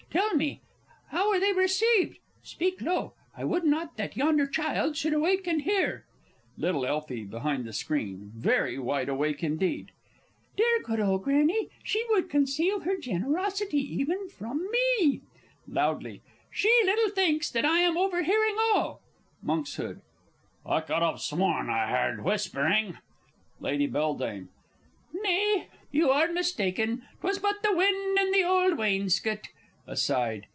[0.13, 0.59] _Tell me
[1.11, 2.17] how were they received?
[2.43, 6.03] Speak low I would not that yonder child should awake and hear!
[6.57, 9.91] Little Elfie (behind the screen, very wide awake indeed).
[10.57, 14.67] Dear, good old Grannie she would conceal her generosity even from
[14.99, 15.21] me!
[15.65, 16.21] (Loudly.)
[16.51, 18.99] She little thinks that I am overhearing all!
[19.41, 19.79] Monks.
[20.65, 22.97] I could have sworn I heard whispering.
[23.61, 23.99] Lady B.
[25.13, 29.47] Nay, you are mistaken 'twas but the wind in the old wainscot.
[29.87, 30.43] (_Aside.